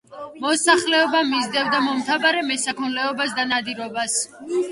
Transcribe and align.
მოსახლეობა 0.43 1.19
მისდევდა 1.33 1.81
მომთაბარე 1.87 2.41
მესაქონლეობას 2.49 3.35
და 3.41 3.47
ნადირობას. 3.53 4.19